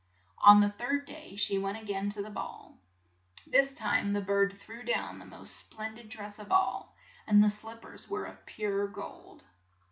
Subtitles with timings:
[0.39, 2.79] On the third day she went a gain to the ball.
[3.45, 6.95] This time the bird threw down the most splen did dress of all,
[7.27, 9.43] and the slip pers were of pure gold.